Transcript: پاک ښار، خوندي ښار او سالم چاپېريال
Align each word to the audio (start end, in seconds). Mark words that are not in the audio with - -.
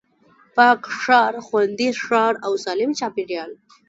پاک 0.55 0.81
ښار، 0.99 1.33
خوندي 1.45 1.89
ښار 2.03 2.33
او 2.45 2.53
سالم 2.63 2.91
چاپېريال 2.99 3.51